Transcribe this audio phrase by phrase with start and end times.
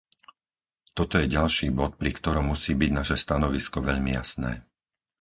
[0.97, 4.51] Toto je ďalší bod, pri ktorom musí byť naše stanovisko veľmi jasné.